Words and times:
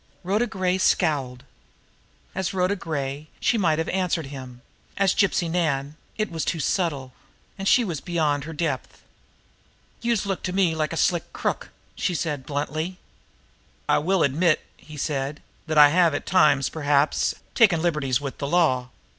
Rhoda 0.23 0.47
Gray 0.47 0.79
scowled. 0.79 1.43
As 2.33 2.55
Rhoda 2.55 2.75
Gray, 2.75 3.27
she 3.39 3.55
might 3.55 3.77
have 3.77 3.87
answered 3.89 4.25
him; 4.25 4.63
as 4.97 5.13
Gypsy 5.13 5.47
Nan, 5.47 5.95
it 6.17 6.31
was 6.31 6.43
too 6.43 6.59
subtle, 6.59 7.13
and 7.55 7.67
she 7.67 7.83
was 7.85 8.01
beyond 8.01 8.45
her 8.45 8.51
depth. 8.53 9.03
"Youse 10.01 10.25
look 10.25 10.41
to 10.41 10.53
me 10.53 10.73
like 10.73 10.91
a 10.91 10.97
slick 10.97 11.31
crook!" 11.33 11.69
she 11.93 12.15
said 12.15 12.47
bluntly. 12.47 12.97
"I 13.87 13.99
will 13.99 14.23
admit," 14.23 14.61
he 14.75 14.97
said, 14.97 15.39
"that 15.67 15.77
I 15.77 15.89
have 15.89 16.15
at 16.15 16.25
times, 16.25 16.67
perhaps, 16.69 17.35
taken 17.53 17.79
liberties 17.79 18.19
with 18.19 18.39
the 18.39 18.47
law." 18.47 18.89